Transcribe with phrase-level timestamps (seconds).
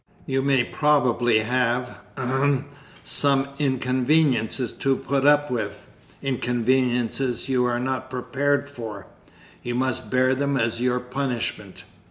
[0.25, 2.65] You may probably have ahem,
[3.03, 5.85] some inconveniences to put up with
[6.23, 9.05] inconveniences you are not prepared for.
[9.61, 11.83] You must bear them as your punishment."